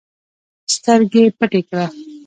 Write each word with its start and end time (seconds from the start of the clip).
سترګي 0.73 1.23
پټي 1.37 1.61
کړه! 1.69 1.85